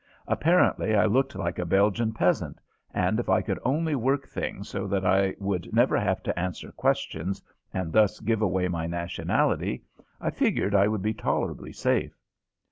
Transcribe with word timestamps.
Apparently 0.27 0.95
I 0.95 1.05
looked 1.05 1.35
like 1.35 1.59
a 1.59 1.63
Belgian 1.67 2.11
peasant, 2.11 2.59
and 2.91 3.19
if 3.19 3.29
I 3.29 3.43
could 3.43 3.59
only 3.63 3.93
work 3.93 4.27
things 4.27 4.67
so 4.67 4.87
that 4.87 5.05
I 5.05 5.35
would 5.37 5.71
never 5.75 5.95
have 5.95 6.23
to 6.23 6.39
answer 6.39 6.71
questions 6.71 7.39
and 7.71 7.93
thus 7.93 8.19
give 8.19 8.41
away 8.41 8.67
my 8.67 8.87
nationality, 8.87 9.83
I 10.19 10.31
figured 10.31 10.73
I 10.73 10.87
would 10.87 11.03
be 11.03 11.13
tolerably 11.13 11.71
safe. 11.71 12.17